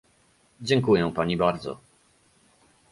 [0.61, 1.77] Dziękuję pani bardzo